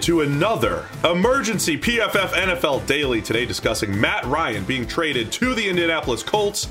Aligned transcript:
into 0.00 0.22
another 0.22 0.86
emergency 1.04 1.76
PFF 1.76 2.28
NFL 2.28 2.86
Daily 2.86 3.20
today, 3.20 3.44
discussing 3.44 4.00
Matt 4.00 4.24
Ryan 4.24 4.64
being 4.64 4.86
traded 4.86 5.30
to 5.32 5.54
the 5.54 5.68
Indianapolis 5.68 6.22
Colts 6.22 6.68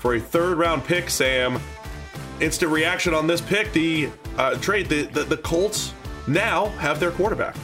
for 0.00 0.16
a 0.16 0.20
third 0.20 0.58
round 0.58 0.82
pick. 0.82 1.08
Sam, 1.08 1.60
instant 2.40 2.72
reaction 2.72 3.14
on 3.14 3.28
this 3.28 3.40
pick. 3.40 3.72
The 3.72 4.10
uh, 4.36 4.56
trade, 4.56 4.88
the, 4.88 5.04
the, 5.04 5.22
the 5.22 5.36
Colts 5.36 5.94
now 6.26 6.70
have 6.70 6.98
their 6.98 7.12
quarterback. 7.12 7.54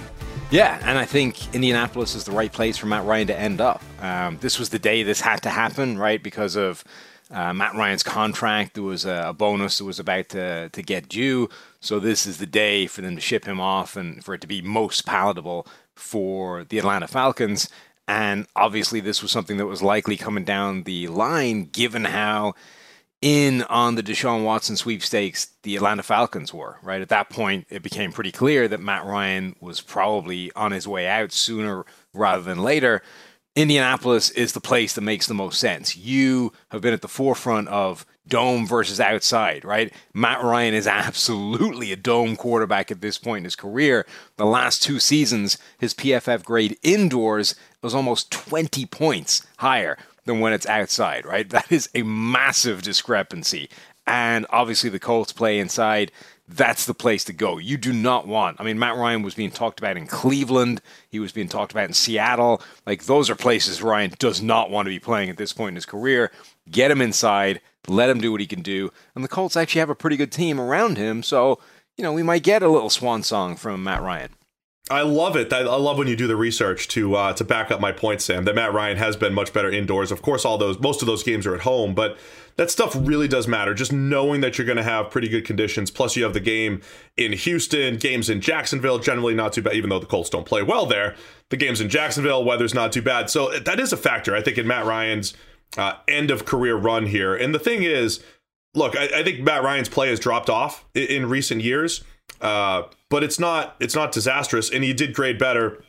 Yeah, 0.52 0.80
and 0.84 0.96
I 0.96 1.04
think 1.04 1.52
Indianapolis 1.52 2.14
is 2.14 2.22
the 2.22 2.30
right 2.30 2.52
place 2.52 2.76
for 2.76 2.86
Matt 2.86 3.04
Ryan 3.04 3.26
to 3.26 3.36
end 3.36 3.60
up. 3.60 3.82
Um, 4.00 4.38
this 4.40 4.56
was 4.56 4.68
the 4.68 4.78
day 4.78 5.02
this 5.02 5.20
had 5.20 5.42
to 5.42 5.50
happen, 5.50 5.98
right? 5.98 6.22
Because 6.22 6.54
of 6.54 6.84
uh, 7.32 7.52
Matt 7.52 7.74
Ryan's 7.74 8.04
contract, 8.04 8.74
there 8.74 8.84
was 8.84 9.04
a, 9.04 9.24
a, 9.30 9.32
bonus 9.32 9.78
that 9.78 9.84
was 9.84 9.98
about 9.98 10.28
to, 10.30 10.68
to 10.68 10.82
get 10.82 11.08
due. 11.08 11.48
So 11.80 12.00
this 12.00 12.26
is 12.26 12.38
the 12.38 12.46
day 12.46 12.86
for 12.86 13.02
them 13.02 13.14
to 13.14 13.20
ship 13.20 13.44
him 13.44 13.60
off 13.60 13.96
and 13.96 14.24
for 14.24 14.34
it 14.34 14.40
to 14.40 14.46
be 14.46 14.60
most 14.62 15.06
palatable 15.06 15.66
for 15.94 16.64
the 16.64 16.78
Atlanta 16.78 17.06
Falcons. 17.06 17.68
And 18.06 18.46
obviously, 18.56 19.00
this 19.00 19.22
was 19.22 19.30
something 19.30 19.58
that 19.58 19.66
was 19.66 19.82
likely 19.82 20.16
coming 20.16 20.44
down 20.44 20.84
the 20.84 21.08
line, 21.08 21.64
given 21.64 22.06
how 22.06 22.54
in 23.20 23.62
on 23.64 23.96
the 23.96 24.02
Deshaun 24.02 24.44
Watson 24.44 24.76
sweepstakes 24.76 25.48
the 25.62 25.76
Atlanta 25.76 26.02
Falcons 26.02 26.54
were. 26.54 26.78
Right 26.82 27.02
at 27.02 27.08
that 27.08 27.30
point, 27.30 27.66
it 27.68 27.82
became 27.82 28.12
pretty 28.12 28.32
clear 28.32 28.68
that 28.68 28.80
Matt 28.80 29.04
Ryan 29.04 29.56
was 29.60 29.80
probably 29.80 30.52
on 30.54 30.72
his 30.72 30.86
way 30.86 31.06
out 31.06 31.32
sooner 31.32 31.84
rather 32.14 32.42
than 32.42 32.58
later. 32.58 33.02
Indianapolis 33.58 34.30
is 34.30 34.52
the 34.52 34.60
place 34.60 34.94
that 34.94 35.00
makes 35.00 35.26
the 35.26 35.34
most 35.34 35.58
sense. 35.58 35.96
You 35.96 36.52
have 36.70 36.80
been 36.80 36.94
at 36.94 37.02
the 37.02 37.08
forefront 37.08 37.66
of 37.66 38.06
dome 38.28 38.68
versus 38.68 39.00
outside, 39.00 39.64
right? 39.64 39.92
Matt 40.14 40.44
Ryan 40.44 40.74
is 40.74 40.86
absolutely 40.86 41.90
a 41.90 41.96
dome 41.96 42.36
quarterback 42.36 42.92
at 42.92 43.00
this 43.00 43.18
point 43.18 43.38
in 43.38 43.44
his 43.44 43.56
career. 43.56 44.06
The 44.36 44.46
last 44.46 44.80
two 44.80 45.00
seasons, 45.00 45.58
his 45.76 45.92
PFF 45.92 46.44
grade 46.44 46.78
indoors 46.84 47.56
was 47.82 47.96
almost 47.96 48.30
20 48.30 48.86
points 48.86 49.44
higher 49.56 49.98
than 50.24 50.38
when 50.38 50.52
it's 50.52 50.66
outside, 50.66 51.26
right? 51.26 51.50
That 51.58 51.72
is 51.72 51.88
a 51.96 52.04
massive 52.04 52.82
discrepancy. 52.82 53.68
And 54.06 54.46
obviously, 54.50 54.88
the 54.88 55.00
Colts 55.00 55.32
play 55.32 55.58
inside 55.58 56.12
that's 56.48 56.86
the 56.86 56.94
place 56.94 57.24
to 57.24 57.32
go. 57.32 57.58
You 57.58 57.76
do 57.76 57.92
not 57.92 58.26
want. 58.26 58.58
I 58.58 58.64
mean, 58.64 58.78
Matt 58.78 58.96
Ryan 58.96 59.22
was 59.22 59.34
being 59.34 59.50
talked 59.50 59.78
about 59.78 59.96
in 59.96 60.06
Cleveland. 60.06 60.80
He 61.10 61.20
was 61.20 61.32
being 61.32 61.48
talked 61.48 61.72
about 61.72 61.88
in 61.88 61.92
Seattle. 61.92 62.62
Like 62.86 63.04
those 63.04 63.28
are 63.28 63.34
places 63.34 63.82
Ryan 63.82 64.14
does 64.18 64.40
not 64.40 64.70
want 64.70 64.86
to 64.86 64.90
be 64.90 64.98
playing 64.98 65.28
at 65.28 65.36
this 65.36 65.52
point 65.52 65.70
in 65.70 65.74
his 65.74 65.86
career. 65.86 66.32
Get 66.70 66.90
him 66.90 67.02
inside, 67.02 67.60
let 67.86 68.08
him 68.08 68.20
do 68.20 68.32
what 68.32 68.40
he 68.40 68.46
can 68.46 68.62
do. 68.62 68.90
And 69.14 69.22
the 69.22 69.28
Colts 69.28 69.56
actually 69.56 69.80
have 69.80 69.90
a 69.90 69.94
pretty 69.94 70.16
good 70.16 70.32
team 70.32 70.60
around 70.60 70.96
him, 70.96 71.22
so 71.22 71.58
you 71.96 72.02
know 72.02 72.12
we 72.12 72.22
might 72.22 72.42
get 72.42 72.62
a 72.62 72.68
little 72.68 72.90
swan 72.90 73.22
song 73.22 73.56
from 73.56 73.84
Matt 73.84 74.02
Ryan. 74.02 74.30
I 74.90 75.02
love 75.02 75.36
it. 75.36 75.52
I 75.52 75.62
love 75.62 75.98
when 75.98 76.08
you 76.08 76.16
do 76.16 76.26
the 76.26 76.36
research 76.36 76.88
to 76.88 77.14
uh, 77.14 77.32
to 77.34 77.44
back 77.44 77.70
up 77.70 77.80
my 77.80 77.92
point, 77.92 78.22
Sam. 78.22 78.44
That 78.44 78.54
Matt 78.54 78.72
Ryan 78.72 78.96
has 78.96 79.16
been 79.16 79.34
much 79.34 79.52
better 79.52 79.70
indoors. 79.70 80.10
Of 80.10 80.22
course, 80.22 80.44
all 80.44 80.56
those 80.56 80.78
most 80.78 81.02
of 81.02 81.06
those 81.06 81.22
games 81.22 81.46
are 81.46 81.54
at 81.54 81.62
home, 81.62 81.94
but 81.94 82.16
that 82.56 82.70
stuff 82.70 82.96
really 82.98 83.28
does 83.28 83.46
matter. 83.46 83.74
Just 83.74 83.92
knowing 83.92 84.40
that 84.40 84.56
you're 84.56 84.66
going 84.66 84.78
to 84.78 84.82
have 84.82 85.10
pretty 85.10 85.28
good 85.28 85.44
conditions. 85.44 85.90
Plus, 85.90 86.16
you 86.16 86.24
have 86.24 86.32
the 86.32 86.40
game 86.40 86.80
in 87.16 87.32
Houston, 87.32 87.98
games 87.98 88.30
in 88.30 88.40
Jacksonville, 88.40 88.98
generally 88.98 89.34
not 89.34 89.52
too 89.52 89.62
bad. 89.62 89.74
Even 89.74 89.90
though 89.90 89.98
the 89.98 90.06
Colts 90.06 90.30
don't 90.30 90.46
play 90.46 90.62
well 90.62 90.86
there, 90.86 91.14
the 91.50 91.56
games 91.56 91.80
in 91.80 91.88
Jacksonville, 91.88 92.44
weather's 92.44 92.74
not 92.74 92.90
too 92.90 93.02
bad. 93.02 93.28
So 93.30 93.58
that 93.58 93.78
is 93.78 93.92
a 93.92 93.96
factor, 93.96 94.34
I 94.34 94.42
think, 94.42 94.58
in 94.58 94.66
Matt 94.66 94.86
Ryan's 94.86 95.34
uh, 95.76 95.94
end 96.08 96.30
of 96.30 96.46
career 96.46 96.76
run 96.76 97.06
here. 97.06 97.34
And 97.34 97.54
the 97.54 97.58
thing 97.58 97.82
is, 97.82 98.24
look, 98.74 98.96
I, 98.96 99.08
I 99.16 99.22
think 99.22 99.40
Matt 99.40 99.62
Ryan's 99.62 99.88
play 99.88 100.08
has 100.08 100.18
dropped 100.18 100.48
off 100.48 100.84
in, 100.94 101.04
in 101.04 101.28
recent 101.28 101.62
years. 101.62 102.02
Uh, 102.40 102.82
but 103.08 103.24
it's 103.24 103.38
not 103.38 103.76
it's 103.80 103.94
not 103.94 104.12
disastrous, 104.12 104.70
and 104.70 104.84
he 104.84 104.92
did 104.92 105.14
grade 105.14 105.38
better 105.38 105.82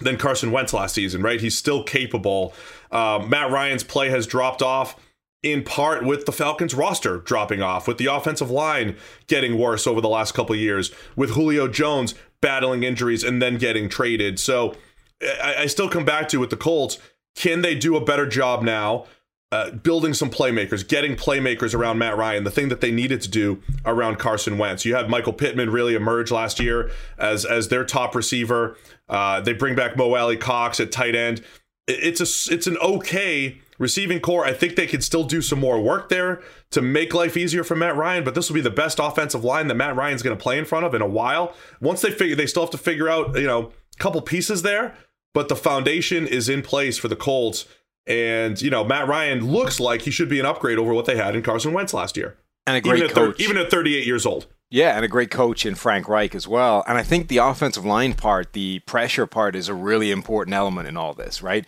than 0.00 0.16
Carson 0.16 0.52
Wentz 0.52 0.72
last 0.72 0.94
season, 0.94 1.22
right? 1.22 1.40
He's 1.40 1.58
still 1.58 1.82
capable. 1.82 2.54
Uh, 2.90 3.24
Matt 3.26 3.50
Ryan's 3.50 3.82
play 3.82 4.10
has 4.10 4.26
dropped 4.26 4.62
off 4.62 4.96
in 5.42 5.62
part 5.62 6.04
with 6.04 6.26
the 6.26 6.32
Falcons 6.32 6.74
roster 6.74 7.18
dropping 7.18 7.62
off, 7.62 7.86
with 7.86 7.98
the 7.98 8.06
offensive 8.06 8.50
line 8.50 8.96
getting 9.26 9.58
worse 9.58 9.86
over 9.86 10.00
the 10.00 10.08
last 10.08 10.32
couple 10.34 10.54
years, 10.56 10.90
with 11.16 11.30
Julio 11.30 11.68
Jones 11.68 12.14
battling 12.40 12.82
injuries 12.82 13.24
and 13.24 13.40
then 13.40 13.56
getting 13.56 13.88
traded. 13.88 14.38
So 14.38 14.76
I, 15.22 15.56
I 15.60 15.66
still 15.66 15.88
come 15.88 16.04
back 16.04 16.28
to 16.30 16.38
with 16.38 16.50
the 16.50 16.56
Colts, 16.56 16.98
can 17.34 17.62
they 17.62 17.74
do 17.74 17.96
a 17.96 18.04
better 18.04 18.26
job 18.26 18.62
now? 18.62 19.06
Uh, 19.50 19.70
building 19.70 20.12
some 20.12 20.28
playmakers, 20.28 20.86
getting 20.86 21.16
playmakers 21.16 21.74
around 21.74 21.96
Matt 21.96 22.18
Ryan, 22.18 22.44
the 22.44 22.50
thing 22.50 22.68
that 22.68 22.82
they 22.82 22.90
needed 22.90 23.22
to 23.22 23.30
do 23.30 23.62
around 23.86 24.18
Carson 24.18 24.58
Wentz. 24.58 24.84
You 24.84 24.94
had 24.94 25.08
Michael 25.08 25.32
Pittman 25.32 25.70
really 25.70 25.94
emerge 25.94 26.30
last 26.30 26.60
year 26.60 26.90
as 27.16 27.46
as 27.46 27.68
their 27.68 27.82
top 27.82 28.14
receiver. 28.14 28.76
Uh, 29.08 29.40
they 29.40 29.54
bring 29.54 29.74
back 29.74 29.96
Mo 29.96 30.14
Alie-Cox 30.14 30.80
at 30.80 30.92
tight 30.92 31.14
end. 31.14 31.42
It's 31.86 32.20
a 32.20 32.52
it's 32.52 32.66
an 32.66 32.76
okay 32.76 33.58
receiving 33.78 34.20
corps. 34.20 34.44
I 34.44 34.52
think 34.52 34.76
they 34.76 34.86
could 34.86 35.02
still 35.02 35.24
do 35.24 35.40
some 35.40 35.60
more 35.60 35.80
work 35.80 36.10
there 36.10 36.42
to 36.72 36.82
make 36.82 37.14
life 37.14 37.34
easier 37.34 37.64
for 37.64 37.74
Matt 37.74 37.96
Ryan. 37.96 38.24
But 38.24 38.34
this 38.34 38.50
will 38.50 38.54
be 38.54 38.60
the 38.60 38.68
best 38.68 38.98
offensive 38.98 39.44
line 39.44 39.68
that 39.68 39.76
Matt 39.76 39.96
Ryan's 39.96 40.22
going 40.22 40.36
to 40.36 40.42
play 40.42 40.58
in 40.58 40.66
front 40.66 40.84
of 40.84 40.92
in 40.94 41.00
a 41.00 41.08
while. 41.08 41.54
Once 41.80 42.02
they 42.02 42.10
figure, 42.10 42.36
they 42.36 42.46
still 42.46 42.64
have 42.64 42.70
to 42.72 42.78
figure 42.78 43.08
out 43.08 43.34
you 43.34 43.46
know 43.46 43.72
a 43.94 43.98
couple 43.98 44.20
pieces 44.20 44.60
there. 44.60 44.94
But 45.32 45.48
the 45.48 45.56
foundation 45.56 46.26
is 46.26 46.50
in 46.50 46.60
place 46.60 46.98
for 46.98 47.08
the 47.08 47.16
Colts 47.16 47.66
and, 48.08 48.60
you 48.60 48.70
know, 48.70 48.82
Matt 48.82 49.06
Ryan 49.06 49.46
looks 49.52 49.78
like 49.78 50.02
he 50.02 50.10
should 50.10 50.28
be 50.28 50.40
an 50.40 50.46
upgrade 50.46 50.78
over 50.78 50.94
what 50.94 51.04
they 51.04 51.16
had 51.16 51.36
in 51.36 51.42
Carson 51.42 51.72
Wentz 51.72 51.92
last 51.92 52.16
year. 52.16 52.36
And 52.66 52.76
a 52.76 52.80
great 52.80 53.02
even 53.04 53.10
coach. 53.10 53.36
Thir- 53.36 53.44
even 53.44 53.58
at 53.58 53.70
38 53.70 54.06
years 54.06 54.26
old. 54.26 54.46
Yeah, 54.70 54.96
and 54.96 55.04
a 55.04 55.08
great 55.08 55.30
coach 55.30 55.64
in 55.64 55.74
Frank 55.74 56.08
Reich 56.08 56.34
as 56.34 56.46
well. 56.46 56.84
And 56.86 56.98
I 56.98 57.02
think 57.02 57.28
the 57.28 57.38
offensive 57.38 57.84
line 57.84 58.14
part, 58.14 58.52
the 58.52 58.80
pressure 58.80 59.26
part, 59.26 59.54
is 59.54 59.68
a 59.68 59.74
really 59.74 60.10
important 60.10 60.54
element 60.54 60.88
in 60.88 60.96
all 60.96 61.14
this, 61.14 61.42
right? 61.42 61.66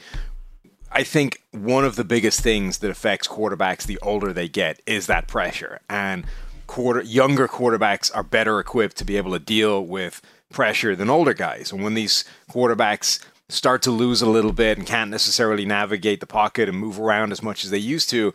I 0.92 1.02
think 1.02 1.42
one 1.52 1.84
of 1.84 1.96
the 1.96 2.04
biggest 2.04 2.40
things 2.40 2.78
that 2.78 2.90
affects 2.90 3.28
quarterbacks 3.28 3.84
the 3.84 3.98
older 4.02 4.32
they 4.32 4.48
get 4.48 4.82
is 4.86 5.06
that 5.06 5.28
pressure. 5.28 5.80
And 5.88 6.24
quarter 6.66 7.00
younger 7.02 7.48
quarterbacks 7.48 8.14
are 8.14 8.22
better 8.22 8.60
equipped 8.60 8.96
to 8.98 9.04
be 9.04 9.16
able 9.16 9.32
to 9.32 9.38
deal 9.38 9.84
with 9.84 10.20
pressure 10.50 10.94
than 10.94 11.08
older 11.08 11.32
guys. 11.32 11.72
And 11.72 11.82
when 11.82 11.94
these 11.94 12.24
quarterbacks 12.50 13.24
start 13.52 13.82
to 13.82 13.90
lose 13.90 14.22
a 14.22 14.28
little 14.28 14.52
bit 14.52 14.78
and 14.78 14.86
can't 14.86 15.10
necessarily 15.10 15.64
navigate 15.64 16.20
the 16.20 16.26
pocket 16.26 16.68
and 16.68 16.78
move 16.78 16.98
around 16.98 17.32
as 17.32 17.42
much 17.42 17.64
as 17.64 17.70
they 17.70 17.78
used 17.78 18.10
to, 18.10 18.32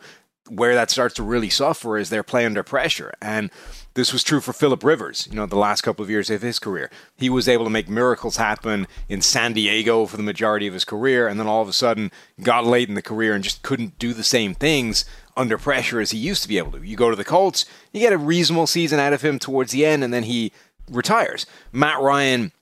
where 0.48 0.74
that 0.74 0.90
starts 0.90 1.14
to 1.14 1.22
really 1.22 1.50
suffer 1.50 1.98
is 1.98 2.08
they're 2.08 2.22
playing 2.22 2.46
under 2.46 2.62
pressure. 2.62 3.12
And 3.20 3.50
this 3.94 4.12
was 4.12 4.22
true 4.22 4.40
for 4.40 4.52
Philip 4.52 4.84
Rivers, 4.84 5.26
you 5.28 5.36
know, 5.36 5.46
the 5.46 5.56
last 5.56 5.80
couple 5.80 6.04
of 6.04 6.10
years 6.10 6.30
of 6.30 6.42
his 6.42 6.58
career. 6.58 6.90
He 7.16 7.28
was 7.28 7.48
able 7.48 7.64
to 7.64 7.70
make 7.70 7.88
miracles 7.88 8.36
happen 8.36 8.86
in 9.08 9.22
San 9.22 9.54
Diego 9.54 10.06
for 10.06 10.16
the 10.16 10.22
majority 10.22 10.66
of 10.66 10.74
his 10.74 10.84
career, 10.84 11.26
and 11.26 11.40
then 11.40 11.46
all 11.46 11.62
of 11.62 11.68
a 11.68 11.72
sudden 11.72 12.12
got 12.42 12.64
late 12.64 12.88
in 12.88 12.94
the 12.94 13.02
career 13.02 13.34
and 13.34 13.42
just 13.42 13.62
couldn't 13.62 13.98
do 13.98 14.12
the 14.12 14.22
same 14.22 14.54
things 14.54 15.04
under 15.36 15.58
pressure 15.58 16.00
as 16.00 16.12
he 16.12 16.18
used 16.18 16.42
to 16.42 16.48
be 16.48 16.58
able 16.58 16.72
to. 16.72 16.86
You 16.86 16.96
go 16.96 17.10
to 17.10 17.16
the 17.16 17.24
Colts, 17.24 17.66
you 17.92 18.00
get 18.00 18.12
a 18.12 18.18
reasonable 18.18 18.66
season 18.66 19.00
out 19.00 19.12
of 19.12 19.22
him 19.22 19.38
towards 19.38 19.72
the 19.72 19.84
end, 19.84 20.04
and 20.04 20.12
then 20.12 20.24
he 20.24 20.52
retires. 20.88 21.46
Matt 21.72 22.00
Ryan 22.00 22.52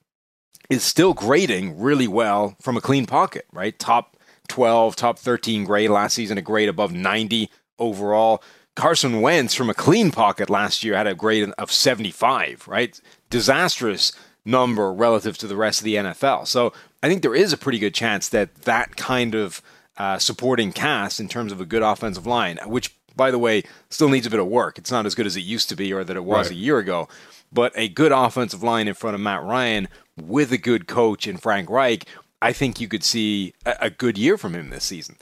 is 0.71 0.83
still 0.83 1.15
grading 1.15 1.79
really 1.79 2.09
well 2.09 2.57
from 2.61 2.77
a 2.77 2.81
clean 2.81 3.07
pocket, 3.07 3.47
right? 3.53 3.79
Top 3.79 4.17
12, 4.49 4.97
top 4.97 5.19
13 5.19 5.65
grade 5.65 5.91
last 5.91 6.15
season, 6.15 6.39
a 6.39 6.43
grade 6.43 6.69
above 6.69 6.93
90 6.93 7.51
overall. 7.79 8.43
Carson 8.77 9.21
Wentz 9.21 9.55
from 9.55 9.71
a 9.71 9.75
clean 9.75 10.11
pocket 10.11 10.51
last 10.51 10.83
year 10.83 10.97
had 10.97 11.07
a 11.07 11.15
grade 11.15 11.49
of 11.59 11.71
75, 11.71 12.67
right? 12.67 13.01
Disastrous 13.31 14.13
number 14.45 14.93
relative 14.93 15.39
to 15.39 15.47
the 15.47 15.57
rest 15.57 15.81
of 15.81 15.85
the 15.85 15.95
NFL. 15.95 16.47
So 16.47 16.73
I 17.03 17.09
think 17.09 17.23
there 17.23 17.35
is 17.35 17.53
a 17.53 17.57
pretty 17.59 17.79
good 17.79 17.95
chance 17.95 18.29
that 18.31 18.55
that 18.63 18.97
kind 18.97 19.35
of 19.35 19.63
uh, 19.97 20.19
supporting 20.19 20.73
cast 20.73 21.21
in 21.21 21.29
terms 21.29 21.53
of 21.53 21.61
a 21.61 21.65
good 21.65 21.83
offensive 21.83 22.27
line, 22.27 22.59
which 22.67 22.95
by 23.17 23.31
the 23.31 23.39
way 23.39 23.63
still 23.91 24.09
needs 24.09 24.27
a 24.27 24.31
bit 24.31 24.41
of 24.41 24.47
work. 24.47 24.79
It's 24.79 24.91
not 24.91 25.07
as 25.07 25.15
good 25.15 25.27
as 25.27 25.37
it 25.37 25.41
used 25.41 25.69
to 25.69 25.77
be 25.77 25.93
or 25.93 26.05
that 26.05 26.17
it 26.17 26.25
was 26.25 26.49
right. 26.49 26.57
a 26.57 26.59
year 26.59 26.79
ago, 26.79 27.09
but 27.53 27.73
a 27.77 27.89
good 27.89 28.13
offensive 28.13 28.63
line 28.63 28.89
in 28.89 28.95
front 28.95 29.15
of 29.15 29.21
Matt 29.21 29.43
Ryan 29.43 29.89
with 30.21 30.53
a 30.53 30.59
good 30.59 30.87
coach 30.87 31.27
in 31.27 31.37
Frank 31.37 31.71
Reich, 31.71 32.05
I 32.43 32.53
think 32.53 32.81
you 32.81 32.89
could 32.89 33.05
see 33.05 33.55
a, 33.65 33.77
a 33.83 33.91
good 33.91 34.19
year 34.19 34.37
from 34.37 34.55
him 34.55 34.71
this 34.71 34.85
season. 34.85 35.17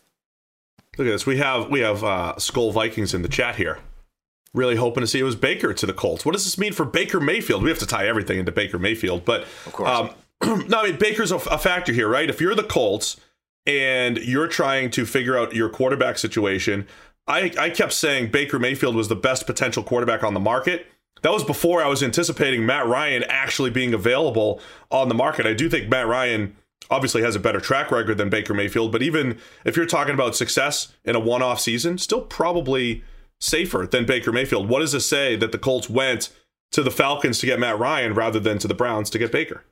Look 0.98 1.06
at 1.06 1.10
this. 1.10 1.24
We 1.24 1.38
have 1.38 1.70
we 1.70 1.80
have 1.80 2.04
uh, 2.04 2.38
Skull 2.38 2.72
Vikings 2.72 3.14
in 3.14 3.22
the 3.22 3.28
chat 3.28 3.56
here. 3.56 3.78
Really 4.52 4.76
hoping 4.76 5.00
to 5.00 5.06
see 5.06 5.20
it 5.20 5.22
was 5.22 5.36
Baker 5.36 5.72
to 5.72 5.86
the 5.86 5.94
Colts. 5.94 6.26
What 6.26 6.32
does 6.32 6.44
this 6.44 6.58
mean 6.58 6.74
for 6.74 6.84
Baker 6.84 7.20
Mayfield? 7.20 7.62
We 7.62 7.70
have 7.70 7.78
to 7.78 7.86
tie 7.86 8.06
everything 8.06 8.38
into 8.38 8.52
Baker 8.52 8.78
Mayfield, 8.78 9.24
but 9.24 9.42
of 9.64 9.72
course, 9.72 9.88
um, 9.88 10.10
no. 10.68 10.80
I 10.80 10.90
mean 10.90 10.98
Baker's 10.98 11.32
a, 11.32 11.36
a 11.36 11.56
factor 11.56 11.92
here, 11.92 12.08
right? 12.08 12.28
If 12.28 12.40
you're 12.40 12.54
the 12.54 12.62
Colts 12.62 13.18
and 13.64 14.18
you're 14.18 14.48
trying 14.48 14.90
to 14.90 15.06
figure 15.06 15.38
out 15.38 15.54
your 15.54 15.70
quarterback 15.70 16.18
situation, 16.18 16.86
I, 17.26 17.52
I 17.58 17.70
kept 17.70 17.92
saying 17.92 18.30
Baker 18.30 18.58
Mayfield 18.58 18.96
was 18.96 19.08
the 19.08 19.16
best 19.16 19.46
potential 19.46 19.82
quarterback 19.82 20.22
on 20.22 20.34
the 20.34 20.40
market. 20.40 20.86
That 21.22 21.32
was 21.32 21.44
before 21.44 21.82
I 21.82 21.88
was 21.88 22.02
anticipating 22.02 22.66
Matt 22.66 22.86
Ryan 22.86 23.24
actually 23.28 23.70
being 23.70 23.94
available 23.94 24.60
on 24.90 25.08
the 25.08 25.14
market. 25.14 25.46
I 25.46 25.54
do 25.54 25.70
think 25.70 25.88
Matt 25.88 26.08
Ryan 26.08 26.56
obviously 26.90 27.22
has 27.22 27.36
a 27.36 27.40
better 27.40 27.60
track 27.60 27.90
record 27.92 28.18
than 28.18 28.28
Baker 28.28 28.54
Mayfield, 28.54 28.90
but 28.90 29.02
even 29.02 29.38
if 29.64 29.76
you're 29.76 29.86
talking 29.86 30.14
about 30.14 30.34
success 30.34 30.92
in 31.04 31.14
a 31.14 31.20
one 31.20 31.42
off 31.42 31.60
season, 31.60 31.96
still 31.96 32.22
probably 32.22 33.04
safer 33.40 33.88
than 33.90 34.04
Baker 34.04 34.32
Mayfield. 34.32 34.68
What 34.68 34.80
does 34.80 34.92
this 34.92 35.08
say 35.08 35.36
that 35.36 35.52
the 35.52 35.58
Colts 35.58 35.88
went 35.88 36.30
to 36.72 36.82
the 36.82 36.90
Falcons 36.90 37.38
to 37.38 37.46
get 37.46 37.60
Matt 37.60 37.78
Ryan 37.78 38.14
rather 38.14 38.40
than 38.40 38.58
to 38.58 38.68
the 38.68 38.74
Browns 38.74 39.10
to 39.10 39.18
get 39.18 39.30
Baker? 39.30 39.64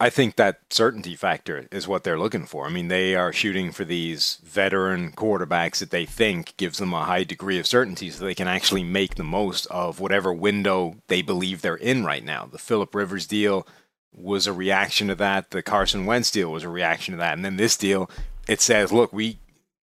I 0.00 0.10
think 0.10 0.36
that 0.36 0.60
certainty 0.70 1.16
factor 1.16 1.66
is 1.72 1.88
what 1.88 2.04
they're 2.04 2.18
looking 2.18 2.46
for. 2.46 2.66
I 2.66 2.70
mean, 2.70 2.86
they 2.86 3.16
are 3.16 3.32
shooting 3.32 3.72
for 3.72 3.84
these 3.84 4.38
veteran 4.44 5.10
quarterbacks 5.10 5.78
that 5.80 5.90
they 5.90 6.06
think 6.06 6.56
gives 6.56 6.78
them 6.78 6.94
a 6.94 7.04
high 7.04 7.24
degree 7.24 7.58
of 7.58 7.66
certainty 7.66 8.10
so 8.10 8.24
they 8.24 8.34
can 8.34 8.46
actually 8.46 8.84
make 8.84 9.16
the 9.16 9.24
most 9.24 9.66
of 9.66 9.98
whatever 9.98 10.32
window 10.32 10.96
they 11.08 11.20
believe 11.20 11.62
they're 11.62 11.74
in 11.74 12.04
right 12.04 12.24
now. 12.24 12.48
The 12.50 12.58
Philip 12.58 12.94
Rivers 12.94 13.26
deal 13.26 13.66
was 14.12 14.46
a 14.46 14.52
reaction 14.52 15.08
to 15.08 15.16
that. 15.16 15.50
The 15.50 15.62
Carson 15.62 16.06
Wentz 16.06 16.30
deal 16.30 16.52
was 16.52 16.62
a 16.62 16.68
reaction 16.68 17.12
to 17.12 17.18
that. 17.18 17.34
And 17.34 17.44
then 17.44 17.56
this 17.56 17.76
deal, 17.76 18.08
it 18.46 18.60
says, 18.60 18.92
look, 18.92 19.12
we 19.12 19.38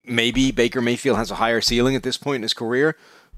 maybe 0.05 0.51
Baker 0.51 0.83
Mayfield 0.83 1.17
has 1.17 1.31
a 1.31 1.37
higher 1.37 1.63
ceiling 1.63 1.97
at 1.97 2.03
this 2.03 2.19
point 2.19 2.37
in 2.37 2.43
his 2.43 2.55
career, 2.55 2.97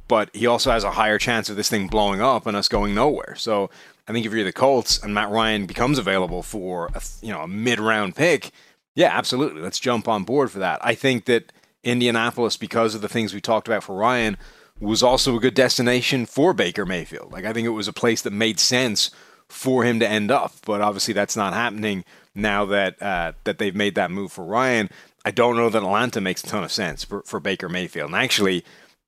but 0.08 0.30
he 0.34 0.46
also 0.46 0.70
has 0.70 0.84
a 0.84 0.92
higher 0.92 1.18
chance 1.18 1.48
of 1.48 1.56
this 1.56 1.68
thing 1.68 1.88
blowing 1.88 2.20
up 2.20 2.46
and 2.46 2.56
us 2.56 2.68
going 2.68 2.94
nowhere. 2.94 3.34
So 3.36 3.70
I 4.06 4.12
think 4.12 4.26
if 4.26 4.32
you're 4.32 4.44
the 4.44 4.52
Colts 4.52 5.02
and 5.02 5.14
Matt 5.14 5.30
Ryan 5.30 5.66
becomes 5.66 5.98
available 5.98 6.42
for 6.42 6.90
a, 6.94 7.02
you 7.22 7.32
know 7.32 7.40
a 7.40 7.48
mid 7.48 7.80
round 7.80 8.16
pick, 8.16 8.50
yeah, 8.94 9.16
absolutely, 9.16 9.62
let's 9.62 9.80
jump 9.80 10.08
on 10.08 10.24
board 10.24 10.50
for 10.50 10.58
that. 10.58 10.84
I 10.84 10.94
think 10.94 11.24
that 11.26 11.52
Indianapolis, 11.82 12.56
because 12.56 12.94
of 12.94 13.00
the 13.00 13.08
things 13.08 13.34
we 13.34 13.40
talked 13.40 13.68
about 13.68 13.84
for 13.84 13.96
Ryan, 13.96 14.36
was 14.80 15.02
also 15.02 15.36
a 15.36 15.40
good 15.40 15.54
destination 15.54 16.26
for 16.26 16.52
Baker 16.52 16.84
Mayfield. 16.84 17.32
Like 17.32 17.44
I 17.44 17.52
think 17.52 17.66
it 17.66 17.70
was 17.70 17.88
a 17.88 17.92
place 17.92 18.22
that 18.22 18.32
made 18.32 18.60
sense 18.60 19.10
for 19.48 19.84
him 19.84 20.00
to 20.00 20.08
end 20.08 20.30
up, 20.30 20.52
but 20.66 20.80
obviously 20.80 21.14
that's 21.14 21.36
not 21.36 21.54
happening 21.54 22.04
now 22.34 22.64
that 22.66 23.00
uh, 23.00 23.32
that 23.44 23.58
they've 23.58 23.74
made 23.74 23.94
that 23.94 24.10
move 24.10 24.32
for 24.32 24.44
Ryan. 24.44 24.90
I 25.24 25.30
don't 25.30 25.56
know 25.56 25.70
that 25.70 25.82
Atlanta 25.82 26.20
makes 26.20 26.44
a 26.44 26.46
ton 26.46 26.64
of 26.64 26.72
sense 26.72 27.04
for, 27.04 27.22
for 27.22 27.40
Baker 27.40 27.68
Mayfield. 27.68 28.10
And 28.10 28.16
actually, 28.16 28.64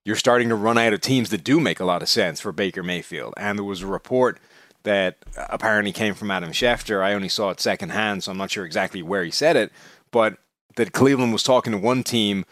you're 0.06 0.14
starting 0.14 0.49
to 0.49 0.55
run 0.55 0.79
out 0.79 0.93
of 0.93 1.00
teams 1.00 1.31
that 1.31 1.43
do 1.43 1.58
make 1.58 1.81
a 1.81 1.85
lot 1.85 2.00
of 2.00 2.08
sense 2.08 2.41
for 2.41 2.53
Baker 2.53 2.85
Mayfield. 2.85 3.35
And 3.37 3.58
there 3.58 3.64
was 3.64 3.82
a 3.82 3.88
report 3.88 4.38
that 4.85 5.17
apparently 5.37 5.91
came 5.91 6.14
from 6.14 6.31
Adam 6.31 6.53
Schefter. 6.53 7.03
I 7.03 7.12
only 7.12 7.29
saw 7.29 7.50
it 7.50 7.58
secondhand, 7.58 8.23
so 8.23 8.31
I'm 8.31 8.38
not 8.38 8.53
sure 8.53 8.64
exactly 8.64 9.03
where 9.03 9.25
he 9.25 9.32
said 9.32 9.56
it, 9.56 9.73
but 10.12 10.38
that 10.76 10.93
Cleveland 10.93 11.32
was 11.32 11.43
talking 11.43 11.73
to 11.73 11.79
one 11.79 12.05
team 12.05 12.44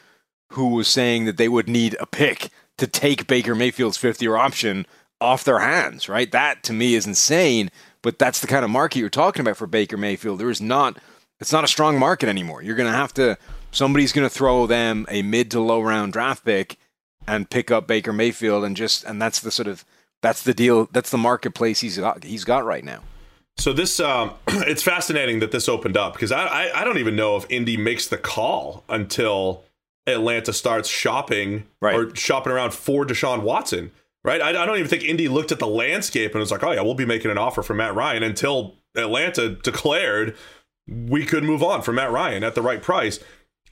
who 0.51 0.71
was 0.71 0.89
saying 0.89 1.27
that 1.27 1.37
they 1.37 1.47
would 1.47 1.69
need 1.69 1.97
a 2.01 2.07
pick 2.07 2.51
to 2.77 2.89
take 2.89 3.29
Baker 3.29 3.55
Mayfield's 3.55 3.97
fifth 3.97 4.21
year 4.21 4.35
option 4.35 4.85
off 5.21 5.45
their 5.45 5.61
hands, 5.61 6.09
right? 6.09 6.33
That 6.33 6.65
to 6.65 6.73
me 6.73 6.97
is 6.97 7.07
insane, 7.07 7.71
but 8.03 8.19
that's 8.19 8.41
the 8.41 8.49
kind 8.49 8.65
of 8.65 8.71
market 8.71 8.99
you're 8.99 9.09
talking 9.09 9.43
about 9.43 9.57
for 9.57 9.69
Baker 9.69 9.97
Mayfield. 9.97 10.41
There 10.41 10.51
is 10.51 10.61
not 10.61 10.99
it's 11.39 11.53
not 11.53 11.63
a 11.63 11.69
strong 11.69 12.01
market 12.01 12.29
anymore. 12.29 12.63
You're 12.63 12.75
going 12.75 12.91
to 12.91 12.99
have 12.99 13.15
to 13.15 13.39
somebody's 13.71 14.13
going 14.13 14.29
to 14.29 14.35
throw 14.35 14.67
them 14.67 15.07
a 15.09 15.23
mid 15.23 15.53
to 15.53 15.61
low 15.61 15.81
round 15.81 16.13
draft 16.13 16.45
pick 16.45 16.79
and 17.27 17.49
pick 17.49 17.71
up 17.71 17.87
Baker 17.87 18.13
Mayfield 18.13 18.65
and 18.65 18.77
just 18.77 19.05
and 19.05 19.21
that's 19.21 19.41
the 19.41 19.51
sort 19.51 19.69
of 19.69 19.85
that's 20.25 20.43
the 20.43 20.55
deal. 20.55 20.89
That's 20.91 21.11
the 21.11 21.19
marketplace 21.19 21.81
he's 21.81 21.99
got. 21.99 22.25
He's 22.25 22.45
got 22.45 22.65
right 22.65 22.83
now. 22.83 23.03
So 23.59 23.73
this, 23.73 24.01
um, 24.01 24.33
it's 24.49 24.83
fascinating 24.83 25.41
that 25.41 25.53
this 25.53 25.69
opened 25.69 25.99
up 25.99 26.15
because 26.15 26.33
I, 26.33 26.47
I, 26.47 26.81
I 26.81 26.85
don't 26.85 26.99
even 26.99 27.15
know 27.15 27.37
if 27.37 27.45
Indy 27.51 27.77
makes 27.77 28.09
the 28.09 28.17
call 28.17 28.85
until 28.89 29.65
Atlanta 30.07 30.53
starts 30.53 30.89
shopping 30.89 31.67
right. 31.81 31.95
or 31.95 32.17
shopping 32.17 32.53
around 32.53 32.73
for 32.73 33.05
Deshaun 33.05 33.43
Watson. 33.43 33.93
Right. 34.25 34.41
I, 34.41 34.63
I 34.63 34.65
don't 34.65 34.77
even 34.79 34.89
think 34.89 35.05
Indy 35.05 35.29
looked 35.29 35.53
at 35.53 35.59
the 35.59 35.67
landscape 35.67 36.33
and 36.33 36.41
was 36.41 36.51
like, 36.51 36.65
oh 36.65 36.73
yeah, 36.73 36.81
we'll 36.81 36.95
be 36.95 37.05
making 37.05 37.31
an 37.31 37.37
offer 37.37 37.63
for 37.63 37.75
Matt 37.75 37.95
Ryan 37.95 38.23
until 38.23 38.77
Atlanta 38.97 39.51
declared 39.51 40.35
we 40.87 41.27
could 41.27 41.45
move 41.45 41.63
on 41.63 41.83
for 41.83 41.93
Matt 41.93 42.11
Ryan 42.11 42.43
at 42.43 42.55
the 42.55 42.63
right 42.63 42.83
price. 42.83 43.21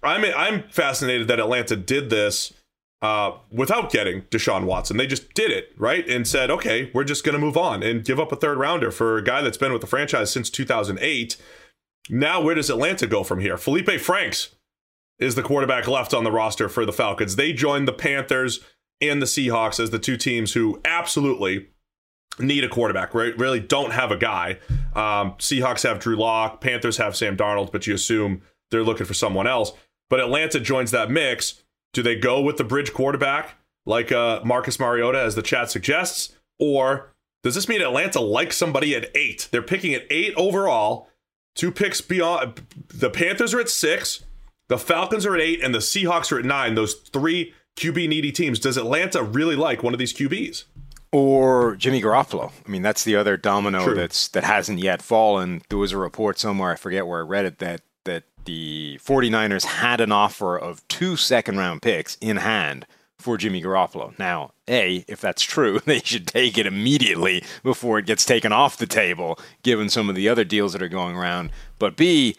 I'm 0.02 0.24
I'm 0.36 0.64
fascinated 0.64 1.28
that 1.28 1.40
Atlanta 1.40 1.76
did 1.76 2.10
this 2.10 2.52
uh, 3.02 3.32
without 3.50 3.90
getting 3.90 4.22
Deshaun 4.22 4.64
Watson. 4.64 4.96
They 4.96 5.08
just 5.08 5.34
did 5.34 5.50
it, 5.50 5.72
right? 5.76 6.08
And 6.08 6.26
said, 6.26 6.50
okay, 6.50 6.90
we're 6.94 7.04
just 7.04 7.24
going 7.24 7.34
to 7.34 7.40
move 7.40 7.56
on 7.56 7.82
and 7.82 8.04
give 8.04 8.20
up 8.20 8.30
a 8.30 8.36
third 8.36 8.58
rounder 8.58 8.92
for 8.92 9.18
a 9.18 9.24
guy 9.24 9.42
that's 9.42 9.58
been 9.58 9.72
with 9.72 9.80
the 9.80 9.88
franchise 9.88 10.30
since 10.30 10.48
2008. 10.48 11.36
Now, 12.08 12.40
where 12.40 12.54
does 12.54 12.70
Atlanta 12.70 13.08
go 13.08 13.24
from 13.24 13.40
here? 13.40 13.56
Felipe 13.56 14.00
Franks 14.00 14.54
is 15.18 15.34
the 15.34 15.42
quarterback 15.42 15.88
left 15.88 16.14
on 16.14 16.24
the 16.24 16.32
roster 16.32 16.68
for 16.68 16.86
the 16.86 16.92
Falcons. 16.92 17.36
They 17.36 17.52
joined 17.52 17.88
the 17.88 17.92
Panthers 17.92 18.60
and 19.00 19.20
the 19.20 19.26
Seahawks 19.26 19.80
as 19.80 19.90
the 19.90 19.98
two 19.98 20.16
teams 20.16 20.52
who 20.52 20.80
absolutely 20.84 21.68
need 22.38 22.64
a 22.64 22.68
quarterback, 22.68 23.14
right? 23.14 23.36
Really 23.36 23.60
don't 23.60 23.92
have 23.92 24.12
a 24.12 24.16
guy. 24.16 24.58
Um, 24.94 25.32
Seahawks 25.38 25.82
have 25.82 25.98
Drew 25.98 26.16
Lock, 26.16 26.60
Panthers 26.60 26.96
have 26.98 27.16
Sam 27.16 27.36
Darnold, 27.36 27.72
but 27.72 27.86
you 27.86 27.94
assume 27.94 28.42
they're 28.70 28.84
looking 28.84 29.06
for 29.06 29.14
someone 29.14 29.46
else. 29.46 29.72
But 30.08 30.20
Atlanta 30.20 30.60
joins 30.60 30.92
that 30.92 31.10
mix 31.10 31.61
do 31.92 32.02
they 32.02 32.16
go 32.16 32.40
with 32.40 32.56
the 32.56 32.64
bridge 32.64 32.92
quarterback 32.92 33.56
like 33.84 34.12
uh, 34.12 34.40
Marcus 34.44 34.78
Mariota, 34.78 35.20
as 35.20 35.34
the 35.34 35.42
chat 35.42 35.70
suggests? 35.70 36.34
Or 36.58 37.12
does 37.42 37.54
this 37.54 37.68
mean 37.68 37.82
Atlanta 37.82 38.20
likes 38.20 38.56
somebody 38.56 38.94
at 38.94 39.10
eight? 39.14 39.48
They're 39.50 39.62
picking 39.62 39.94
at 39.94 40.06
eight 40.10 40.34
overall, 40.36 41.08
two 41.54 41.70
picks 41.70 42.00
beyond. 42.00 42.62
The 42.88 43.10
Panthers 43.10 43.52
are 43.52 43.60
at 43.60 43.68
six, 43.68 44.24
the 44.68 44.78
Falcons 44.78 45.26
are 45.26 45.34
at 45.34 45.40
eight, 45.40 45.62
and 45.62 45.74
the 45.74 45.80
Seahawks 45.80 46.32
are 46.32 46.38
at 46.38 46.44
nine. 46.44 46.74
Those 46.74 46.94
three 46.94 47.54
QB 47.76 48.08
needy 48.08 48.32
teams. 48.32 48.58
Does 48.58 48.76
Atlanta 48.76 49.22
really 49.22 49.56
like 49.56 49.82
one 49.82 49.92
of 49.92 49.98
these 49.98 50.14
QBs? 50.14 50.64
Or 51.10 51.76
Jimmy 51.76 52.00
Garoppolo. 52.00 52.52
I 52.66 52.70
mean, 52.70 52.80
that's 52.80 53.04
the 53.04 53.16
other 53.16 53.36
domino 53.36 53.84
True. 53.84 53.94
that's 53.94 54.28
that 54.28 54.44
hasn't 54.44 54.78
yet 54.78 55.02
fallen. 55.02 55.60
There 55.68 55.78
was 55.78 55.92
a 55.92 55.98
report 55.98 56.38
somewhere, 56.38 56.72
I 56.72 56.76
forget 56.76 57.06
where 57.06 57.20
I 57.20 57.24
read 57.26 57.44
it, 57.44 57.58
that 57.58 57.82
that 57.82 57.82
the 58.44 58.98
49ers 59.02 59.64
had 59.64 60.00
an 60.00 60.12
offer 60.12 60.56
of 60.56 60.86
two 60.88 61.16
second 61.16 61.58
round 61.58 61.82
picks 61.82 62.16
in 62.20 62.38
hand 62.38 62.86
for 63.18 63.36
Jimmy 63.36 63.62
Garoppolo. 63.62 64.18
Now, 64.18 64.52
A, 64.68 65.04
if 65.08 65.20
that's 65.20 65.42
true, 65.42 65.80
they 65.86 66.00
should 66.00 66.26
take 66.26 66.58
it 66.58 66.66
immediately 66.66 67.44
before 67.62 67.98
it 67.98 68.06
gets 68.06 68.24
taken 68.24 68.52
off 68.52 68.76
the 68.76 68.86
table, 68.86 69.38
given 69.62 69.88
some 69.88 70.08
of 70.08 70.16
the 70.16 70.28
other 70.28 70.44
deals 70.44 70.72
that 70.72 70.82
are 70.82 70.88
going 70.88 71.16
around. 71.16 71.50
But 71.78 71.96
B, 71.96 72.36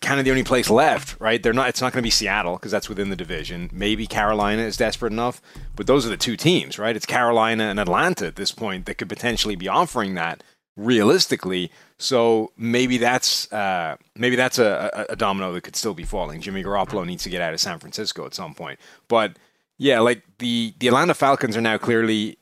kind 0.00 0.18
of 0.18 0.24
the 0.24 0.30
only 0.30 0.42
place 0.42 0.68
left, 0.68 1.18
right? 1.20 1.42
They're 1.42 1.52
not. 1.52 1.68
It's 1.68 1.80
not 1.80 1.92
going 1.92 2.02
to 2.02 2.06
be 2.06 2.10
Seattle 2.10 2.54
because 2.54 2.72
that's 2.72 2.88
within 2.88 3.10
the 3.10 3.16
division. 3.16 3.70
Maybe 3.72 4.06
Carolina 4.06 4.62
is 4.62 4.76
desperate 4.76 5.12
enough, 5.12 5.40
but 5.74 5.86
those 5.86 6.04
are 6.04 6.10
the 6.10 6.16
two 6.16 6.36
teams, 6.36 6.78
right? 6.78 6.96
It's 6.96 7.06
Carolina 7.06 7.64
and 7.64 7.80
Atlanta 7.80 8.26
at 8.26 8.36
this 8.36 8.52
point 8.52 8.86
that 8.86 8.98
could 8.98 9.08
potentially 9.08 9.56
be 9.56 9.68
offering 9.68 10.14
that 10.14 10.42
realistically. 10.76 11.70
So 11.98 12.52
maybe 12.56 12.98
that's 12.98 13.50
uh, 13.52 13.96
maybe 14.14 14.36
that's 14.36 14.58
a, 14.58 15.06
a, 15.08 15.16
domino 15.16 15.52
that 15.52 15.62
could 15.62 15.76
still 15.76 15.94
be 15.94 16.04
falling. 16.04 16.40
Jimmy 16.40 16.62
Garoppolo 16.62 17.06
needs 17.06 17.22
to 17.24 17.30
get 17.30 17.40
out 17.40 17.54
of 17.54 17.60
San 17.60 17.78
Francisco 17.78 18.26
at 18.26 18.34
some 18.34 18.54
point. 18.54 18.78
But 19.08 19.38
yeah, 19.78 20.00
like 20.00 20.22
the 20.38 20.74
the 20.78 20.88
Atlanta 20.88 21.14
Falcons 21.14 21.56
are 21.56 21.62
now 21.62 21.78
clearly 21.78 22.38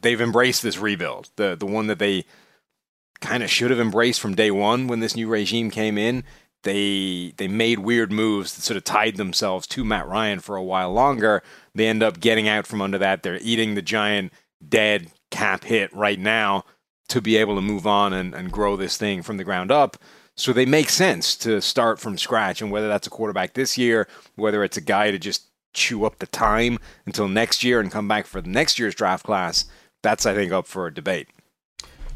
they've 0.00 0.20
embraced 0.20 0.62
this 0.62 0.78
rebuild, 0.78 1.30
the 1.36 1.54
the 1.54 1.66
one 1.66 1.86
that 1.88 1.98
they 1.98 2.24
kind 3.20 3.42
of 3.42 3.50
should 3.50 3.70
have 3.70 3.80
embraced 3.80 4.20
from 4.20 4.34
day 4.34 4.50
one 4.50 4.86
when 4.86 5.00
this 5.00 5.16
new 5.16 5.28
regime 5.28 5.70
came 5.70 5.98
in. 5.98 6.24
They 6.62 7.34
they 7.36 7.48
made 7.48 7.80
weird 7.80 8.10
moves 8.10 8.54
that 8.54 8.62
sort 8.62 8.78
of 8.78 8.84
tied 8.84 9.16
themselves 9.16 9.66
to 9.68 9.84
Matt 9.84 10.08
Ryan 10.08 10.40
for 10.40 10.56
a 10.56 10.62
while 10.62 10.92
longer. 10.92 11.42
They 11.74 11.88
end 11.88 12.02
up 12.02 12.20
getting 12.20 12.48
out 12.48 12.66
from 12.66 12.80
under 12.80 12.96
that. 12.98 13.22
They're 13.22 13.38
eating 13.42 13.74
the 13.74 13.82
giant 13.82 14.32
dead 14.66 15.08
cap 15.30 15.64
hit 15.64 15.92
right 15.92 16.18
now 16.18 16.64
to 17.08 17.20
be 17.20 17.36
able 17.36 17.54
to 17.54 17.60
move 17.60 17.86
on 17.86 18.12
and, 18.12 18.34
and 18.34 18.50
grow 18.50 18.76
this 18.76 18.96
thing 18.96 19.22
from 19.22 19.36
the 19.36 19.44
ground 19.44 19.70
up. 19.70 19.96
So 20.36 20.52
they 20.52 20.66
make 20.66 20.90
sense 20.90 21.36
to 21.38 21.60
start 21.60 22.00
from 22.00 22.18
scratch. 22.18 22.60
And 22.60 22.70
whether 22.70 22.88
that's 22.88 23.06
a 23.06 23.10
quarterback 23.10 23.54
this 23.54 23.78
year, 23.78 24.08
whether 24.34 24.64
it's 24.64 24.76
a 24.76 24.80
guy 24.80 25.10
to 25.10 25.18
just 25.18 25.44
chew 25.74 26.04
up 26.04 26.18
the 26.18 26.26
time 26.26 26.78
until 27.06 27.28
next 27.28 27.62
year 27.62 27.80
and 27.80 27.90
come 27.90 28.08
back 28.08 28.26
for 28.26 28.40
the 28.40 28.48
next 28.48 28.78
year's 28.78 28.94
draft 28.94 29.24
class, 29.24 29.66
that's 30.02 30.26
I 30.26 30.34
think 30.34 30.52
up 30.52 30.66
for 30.66 30.86
a 30.86 30.94
debate. 30.94 31.28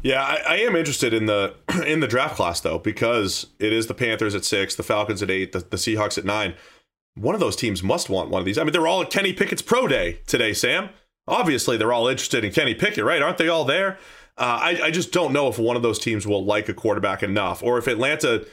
Yeah, 0.01 0.23
I, 0.23 0.35
I, 0.47 0.55
am 0.57 0.77
interested 0.77 1.13
in 1.13 1.25
the 1.25 1.55
in 1.85 1.99
the 1.99 2.07
draft 2.07 2.35
class 2.35 2.61
though 2.61 2.79
because 2.79 3.47
it 3.59 3.73
is 3.73 3.87
the 3.87 3.93
Panthers 3.93 4.33
at 4.33 4.45
six, 4.45 4.75
the 4.75 4.83
Falcons 4.83 5.21
at 5.21 5.29
eight, 5.29 5.51
the, 5.51 5.59
the 5.59 5.77
Seahawks 5.77 6.17
at 6.17 6.25
nine. 6.25 6.55
One 7.15 7.35
of 7.35 7.41
those 7.41 7.57
teams 7.57 7.83
must 7.83 8.09
want 8.09 8.29
one 8.29 8.39
of 8.39 8.45
these. 8.45 8.57
I 8.57 8.63
mean, 8.63 8.71
they're 8.71 8.87
all 8.87 9.01
at 9.01 9.09
Kenny 9.09 9.33
Pickett's 9.33 9.61
pro 9.61 9.87
day 9.87 10.19
today, 10.25 10.53
Sam. 10.53 10.89
Obviously, 11.27 11.75
they're 11.75 11.91
all 11.91 12.07
interested 12.07 12.45
in 12.45 12.51
Kenny 12.53 12.73
Pickett, 12.73 13.03
right? 13.03 13.21
Aren't 13.21 13.37
they 13.37 13.49
all 13.49 13.65
there? 13.65 13.99
Uh, 14.39 14.59
I, 14.61 14.81
I 14.85 14.91
just 14.91 15.11
don't 15.11 15.33
know 15.33 15.49
if 15.49 15.59
one 15.59 15.75
of 15.75 15.81
those 15.81 15.99
teams 15.99 16.25
will 16.25 16.45
like 16.45 16.69
a 16.69 16.73
quarterback 16.73 17.21
enough, 17.21 17.61
or 17.61 17.77
if 17.77 17.87
Atlanta 17.87 18.45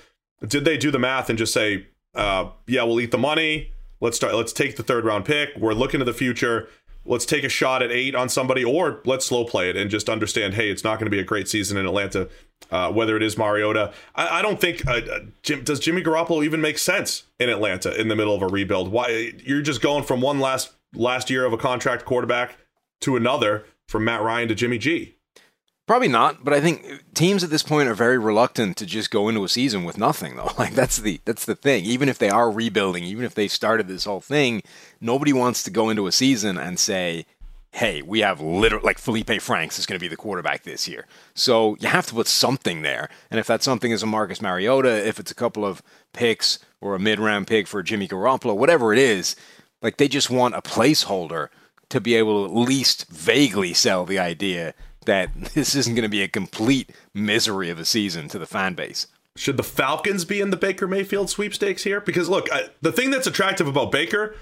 did 0.47 0.64
they 0.64 0.76
do 0.76 0.90
the 0.90 0.99
math 0.99 1.31
and 1.31 1.38
just 1.38 1.52
say, 1.52 1.87
uh, 2.14 2.50
yeah, 2.66 2.83
we'll 2.83 3.00
eat 3.00 3.12
the 3.12 3.19
money. 3.19 3.73
Let's 4.00 4.16
start. 4.16 4.35
Let's 4.35 4.52
take 4.52 4.76
the 4.76 4.83
third 4.83 5.05
round 5.05 5.25
pick. 5.25 5.50
We're 5.57 5.75
looking 5.75 6.00
to 6.00 6.05
the 6.05 6.12
future. 6.12 6.69
Let's 7.05 7.25
take 7.25 7.45
a 7.45 7.49
shot 7.49 7.83
at 7.83 7.93
eight 7.93 8.16
on 8.16 8.28
somebody, 8.28 8.64
or 8.64 9.00
let's 9.05 9.26
slow 9.26 9.45
play 9.45 9.71
it 9.71 9.76
and 9.76 9.88
just 9.88 10.09
understand, 10.09 10.55
hey, 10.55 10.71
it's 10.71 10.83
not 10.83 10.99
going 10.99 11.07
to 11.07 11.11
be 11.11 11.21
a 11.21 11.25
great 11.25 11.47
season 11.47 11.76
in 11.78 11.87
Atlanta. 11.87 12.28
Uh, 12.71 12.90
whether 12.90 13.16
it 13.16 13.23
is 13.23 13.38
Mariota, 13.38 13.93
I, 14.16 14.40
I 14.40 14.43
don't 14.43 14.61
think 14.61 14.85
uh, 14.88 14.95
uh, 14.95 15.21
Jim, 15.43 15.62
does 15.62 15.78
Jimmy 15.78 16.02
Garoppolo 16.02 16.45
even 16.45 16.61
make 16.61 16.78
sense 16.78 17.25
in 17.38 17.49
Atlanta 17.49 17.95
in 18.00 18.09
the 18.09 18.16
middle 18.16 18.35
of 18.35 18.43
a 18.43 18.49
rebuild. 18.49 18.90
Why 18.90 19.35
you're 19.45 19.62
just 19.62 19.81
going 19.81 20.02
from 20.02 20.21
one 20.21 20.40
last 20.40 20.73
last 20.95 21.31
year 21.31 21.45
of 21.45 21.52
a 21.52 21.59
contract 21.59 22.05
quarterback 22.05 22.57
to 23.02 23.14
another 23.14 23.66
from 23.87 24.05
Matt 24.05 24.23
Ryan 24.23 24.49
to 24.49 24.55
Jimmy 24.55 24.78
G. 24.78 25.16
Probably 25.87 26.09
not, 26.09 26.43
but 26.43 26.52
I 26.52 26.61
think 26.61 27.05
teams 27.14 27.45
at 27.45 27.50
this 27.50 27.62
point 27.62 27.88
are 27.88 27.95
very 27.95 28.19
reluctant 28.19 28.76
to 28.78 28.87
just 28.87 29.12
go 29.12 29.28
into 29.28 29.45
a 29.45 29.49
season 29.49 29.85
with 29.85 29.97
nothing 29.97 30.35
though. 30.35 30.50
Like 30.59 30.75
that's 30.75 30.97
the 30.97 31.21
that's 31.25 31.45
the 31.45 31.55
thing. 31.55 31.85
Even 31.85 32.09
if 32.09 32.19
they 32.19 32.31
are 32.31 32.50
rebuilding, 32.50 33.05
even 33.05 33.25
if 33.25 33.35
they 33.35 33.47
started 33.47 33.87
this 33.87 34.05
whole 34.05 34.21
thing, 34.21 34.62
nobody 35.00 35.33
wants 35.33 35.62
to 35.62 35.71
go 35.71 35.88
into 35.88 36.07
a 36.07 36.12
season 36.12 36.59
and 36.59 36.78
say, 36.78 37.26
hey, 37.71 38.02
we 38.02 38.21
have 38.21 38.40
literally 38.40 38.85
like 38.85 38.99
Felipe 38.99 39.40
Franks 39.40 39.78
is 39.78 39.87
going 39.87 39.99
to 39.99 40.02
be 40.02 40.09
the 40.09 40.16
quarterback 40.16 40.64
this 40.64 40.88
year. 40.88 41.07
So 41.35 41.76
you 41.78 41.88
have 41.88 42.07
to 42.07 42.14
put 42.14 42.26
something 42.26 42.83
there. 42.83 43.09
And 43.31 43.38
if 43.38 43.47
that 43.47 43.62
something 43.62 43.93
is 43.93 44.02
a 44.02 44.07
Marcus 44.07 44.40
Mariota, 44.40 45.07
if 45.07 45.21
it's 45.21 45.31
a 45.31 45.35
couple 45.35 45.64
of 45.64 45.83
picks 46.12 46.59
or 46.81 46.95
a 46.95 46.99
mid 46.99 47.21
round 47.21 47.47
pick 47.47 47.69
for 47.69 47.83
Jimmy 47.83 48.09
Garoppolo, 48.09 48.57
whatever 48.57 48.93
it 48.93 48.99
is, 48.99 49.37
like 49.83 49.99
they 49.99 50.09
just 50.09 50.31
want 50.31 50.57
a 50.57 50.62
placeholder 50.62 51.49
to 51.90 52.00
be 52.00 52.16
able 52.16 52.47
to 52.47 52.52
at 52.52 52.59
least 52.59 53.09
vaguely 53.09 53.73
sell 53.73 54.05
the 54.05 54.19
idea 54.19 54.75
that 55.07 55.35
this 55.55 55.75
isn't 55.75 55.95
going 55.95 56.03
to 56.03 56.09
be 56.09 56.23
a 56.23 56.29
complete 56.29 56.91
misery 57.15 57.71
of 57.71 57.79
a 57.79 57.85
season 57.85 58.29
to 58.29 58.39
the 58.39 58.47
fan 58.47 58.75
base. 58.75 59.07
Should 59.37 59.57
the 59.57 59.63
Falcons 59.63 60.25
be 60.25 60.41
in 60.41 60.51
the 60.51 60.57
Baker 60.57 60.87
Mayfield 60.87 61.29
sweepstakes 61.29 61.85
here? 61.85 62.01
Because 62.01 62.29
look, 62.29 62.51
I, 62.53 62.71
the 62.81 62.93
thing 62.93 63.11
that's 63.11 63.27
attractive 63.27 63.67
about 63.67 63.93
Baker 63.93 64.35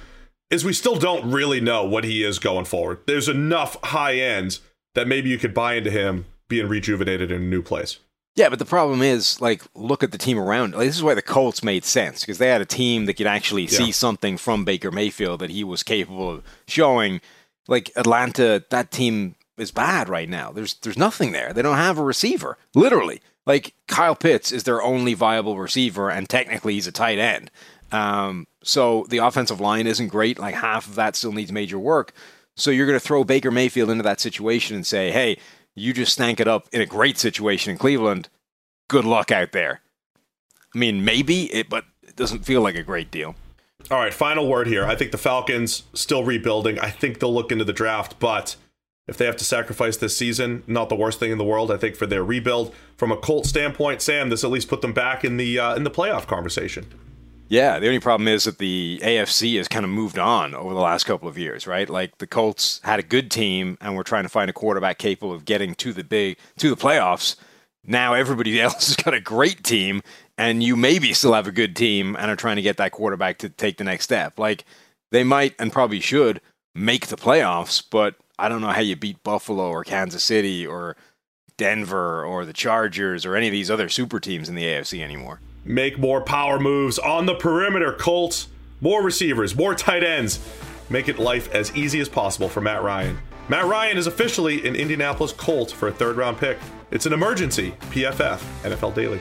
is 0.50 0.64
we 0.64 0.72
still 0.72 0.96
don't 0.96 1.30
really 1.30 1.60
know 1.60 1.84
what 1.84 2.04
he 2.04 2.22
is 2.22 2.38
going 2.38 2.64
forward. 2.64 3.00
There's 3.06 3.28
enough 3.28 3.76
high 3.82 4.16
ends 4.16 4.60
that 4.94 5.08
maybe 5.08 5.28
you 5.30 5.38
could 5.38 5.54
buy 5.54 5.74
into 5.74 5.90
him 5.90 6.26
being 6.48 6.68
rejuvenated 6.68 7.32
in 7.32 7.42
a 7.42 7.44
new 7.44 7.62
place. 7.62 7.98
Yeah, 8.36 8.48
but 8.48 8.58
the 8.58 8.64
problem 8.64 9.00
is, 9.00 9.40
like, 9.40 9.62
look 9.74 10.02
at 10.02 10.10
the 10.10 10.18
team 10.18 10.38
around. 10.38 10.74
Like, 10.74 10.86
this 10.86 10.96
is 10.96 11.02
why 11.02 11.14
the 11.14 11.22
Colts 11.22 11.62
made 11.62 11.84
sense 11.84 12.20
because 12.20 12.38
they 12.38 12.48
had 12.48 12.60
a 12.60 12.66
team 12.66 13.06
that 13.06 13.14
could 13.14 13.28
actually 13.28 13.62
yeah. 13.62 13.78
see 13.78 13.92
something 13.92 14.36
from 14.36 14.64
Baker 14.64 14.90
Mayfield 14.90 15.40
that 15.40 15.50
he 15.50 15.62
was 15.62 15.82
capable 15.82 16.30
of 16.30 16.42
showing. 16.66 17.20
Like 17.66 17.90
Atlanta, 17.96 18.62
that 18.70 18.90
team 18.90 19.36
is 19.58 19.70
bad 19.70 20.08
right 20.08 20.28
now. 20.28 20.52
There's 20.52 20.74
there's 20.74 20.98
nothing 20.98 21.32
there. 21.32 21.52
They 21.52 21.62
don't 21.62 21.76
have 21.76 21.98
a 21.98 22.04
receiver, 22.04 22.58
literally. 22.74 23.20
Like 23.46 23.74
Kyle 23.88 24.16
Pitts 24.16 24.52
is 24.52 24.64
their 24.64 24.82
only 24.82 25.14
viable 25.14 25.58
receiver, 25.58 26.10
and 26.10 26.28
technically 26.28 26.74
he's 26.74 26.86
a 26.86 26.92
tight 26.92 27.18
end. 27.18 27.50
Um, 27.92 28.46
so 28.62 29.06
the 29.08 29.18
offensive 29.18 29.60
line 29.60 29.86
isn't 29.86 30.08
great. 30.08 30.38
Like 30.38 30.54
half 30.54 30.86
of 30.86 30.94
that 30.94 31.14
still 31.14 31.32
needs 31.32 31.52
major 31.52 31.78
work. 31.78 32.12
So 32.56 32.70
you're 32.70 32.86
going 32.86 32.98
to 32.98 33.04
throw 33.04 33.24
Baker 33.24 33.50
Mayfield 33.50 33.90
into 33.90 34.04
that 34.04 34.20
situation 34.20 34.76
and 34.76 34.86
say, 34.86 35.10
hey, 35.10 35.38
you 35.74 35.92
just 35.92 36.12
stank 36.12 36.40
it 36.40 36.48
up 36.48 36.68
in 36.72 36.80
a 36.80 36.86
great 36.86 37.18
situation 37.18 37.72
in 37.72 37.78
Cleveland. 37.78 38.28
Good 38.88 39.04
luck 39.04 39.30
out 39.30 39.52
there. 39.52 39.80
I 40.74 40.78
mean, 40.78 41.04
maybe 41.04 41.52
it, 41.52 41.68
but 41.68 41.84
it 42.02 42.16
doesn't 42.16 42.44
feel 42.44 42.62
like 42.62 42.76
a 42.76 42.82
great 42.82 43.10
deal. 43.10 43.34
All 43.90 43.98
right, 43.98 44.14
final 44.14 44.48
word 44.48 44.66
here. 44.66 44.86
I 44.86 44.96
think 44.96 45.10
the 45.10 45.18
Falcons 45.18 45.82
still 45.92 46.24
rebuilding. 46.24 46.78
I 46.78 46.90
think 46.90 47.18
they'll 47.18 47.34
look 47.34 47.52
into 47.52 47.64
the 47.64 47.72
draft, 47.72 48.18
but 48.18 48.56
if 49.06 49.16
they 49.16 49.26
have 49.26 49.36
to 49.36 49.44
sacrifice 49.44 49.96
this 49.96 50.16
season, 50.16 50.62
not 50.66 50.88
the 50.88 50.94
worst 50.94 51.18
thing 51.18 51.30
in 51.30 51.38
the 51.38 51.44
world. 51.44 51.70
I 51.70 51.76
think 51.76 51.96
for 51.96 52.06
their 52.06 52.24
rebuild, 52.24 52.74
from 52.96 53.12
a 53.12 53.16
Colt 53.16 53.46
standpoint, 53.46 54.00
Sam, 54.00 54.30
this 54.30 54.44
at 54.44 54.50
least 54.50 54.68
put 54.68 54.80
them 54.80 54.92
back 54.92 55.24
in 55.24 55.36
the 55.36 55.58
uh, 55.58 55.74
in 55.74 55.84
the 55.84 55.90
playoff 55.90 56.26
conversation. 56.26 56.86
Yeah, 57.48 57.78
the 57.78 57.86
only 57.86 58.00
problem 58.00 58.26
is 58.26 58.44
that 58.44 58.58
the 58.58 58.98
AFC 59.02 59.58
has 59.58 59.68
kind 59.68 59.84
of 59.84 59.90
moved 59.90 60.18
on 60.18 60.54
over 60.54 60.72
the 60.72 60.80
last 60.80 61.04
couple 61.04 61.28
of 61.28 61.36
years, 61.36 61.66
right? 61.66 61.88
Like 61.88 62.16
the 62.18 62.26
Colts 62.26 62.80
had 62.84 62.98
a 62.98 63.02
good 63.02 63.30
team 63.30 63.76
and 63.80 63.94
we're 63.94 64.02
trying 64.02 64.22
to 64.22 64.30
find 64.30 64.48
a 64.48 64.52
quarterback 64.54 64.98
capable 64.98 65.34
of 65.34 65.44
getting 65.44 65.74
to 65.76 65.92
the 65.92 66.02
big 66.02 66.38
to 66.56 66.70
the 66.70 66.76
playoffs. 66.76 67.36
Now 67.86 68.14
everybody 68.14 68.58
else 68.60 68.86
has 68.86 68.96
got 68.96 69.12
a 69.12 69.20
great 69.20 69.62
team 69.62 70.02
and 70.38 70.62
you 70.62 70.74
maybe 70.74 71.12
still 71.12 71.34
have 71.34 71.46
a 71.46 71.52
good 71.52 71.76
team 71.76 72.16
and 72.18 72.30
are 72.30 72.36
trying 72.36 72.56
to 72.56 72.62
get 72.62 72.78
that 72.78 72.92
quarterback 72.92 73.38
to 73.38 73.50
take 73.50 73.76
the 73.76 73.84
next 73.84 74.04
step. 74.04 74.38
Like 74.38 74.64
they 75.10 75.22
might 75.22 75.54
and 75.58 75.70
probably 75.70 76.00
should 76.00 76.40
make 76.74 77.08
the 77.08 77.16
playoffs, 77.16 77.84
but 77.88 78.16
I 78.38 78.48
don't 78.48 78.60
know 78.60 78.68
how 78.68 78.80
you 78.80 78.96
beat 78.96 79.22
Buffalo 79.22 79.68
or 79.68 79.84
Kansas 79.84 80.24
City 80.24 80.66
or 80.66 80.96
Denver 81.56 82.24
or 82.24 82.44
the 82.44 82.52
Chargers 82.52 83.24
or 83.24 83.36
any 83.36 83.46
of 83.46 83.52
these 83.52 83.70
other 83.70 83.88
super 83.88 84.18
teams 84.18 84.48
in 84.48 84.54
the 84.54 84.64
AFC 84.64 85.02
anymore. 85.02 85.40
Make 85.64 85.98
more 85.98 86.20
power 86.20 86.58
moves 86.58 86.98
on 86.98 87.26
the 87.26 87.34
perimeter, 87.34 87.92
Colts. 87.92 88.48
More 88.80 89.02
receivers, 89.02 89.54
more 89.54 89.74
tight 89.74 90.02
ends. 90.02 90.40
Make 90.90 91.08
it 91.08 91.18
life 91.18 91.52
as 91.54 91.74
easy 91.76 92.00
as 92.00 92.08
possible 92.08 92.48
for 92.48 92.60
Matt 92.60 92.82
Ryan. 92.82 93.18
Matt 93.48 93.66
Ryan 93.66 93.96
is 93.96 94.06
officially 94.06 94.66
an 94.66 94.74
Indianapolis 94.74 95.32
Colt 95.32 95.70
for 95.70 95.88
a 95.88 95.92
third 95.92 96.16
round 96.16 96.38
pick. 96.38 96.58
It's 96.90 97.06
an 97.06 97.12
emergency. 97.12 97.72
PFF, 97.90 98.38
NFL 98.62 98.94
Daily. 98.94 99.20